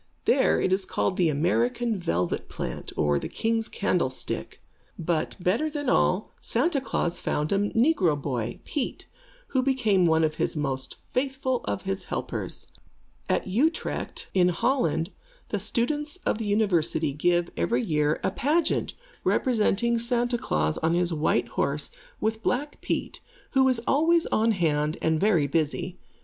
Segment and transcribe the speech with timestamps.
[0.25, 4.59] There it is called the American Velvet Plant, or the King's Candlestick.
[4.97, 9.05] But, better than all, Santa Klaas found a negro boy, Pete,
[9.49, 12.65] who became one of the most faithful of his helpers.
[13.29, 15.11] At Utrecht, in Holland,
[15.49, 21.13] the students of the University give, every year, a pageant representing Santa Klaas on his
[21.13, 23.19] white horse, with Black Pete,
[23.51, 25.99] who is always on hand and very busy.